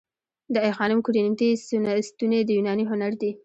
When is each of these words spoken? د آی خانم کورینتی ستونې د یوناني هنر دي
د 0.53 0.55
آی 0.65 0.71
خانم 0.77 0.99
کورینتی 1.05 1.49
ستونې 2.09 2.39
د 2.43 2.49
یوناني 2.57 2.85
هنر 2.91 3.11
دي 3.21 3.31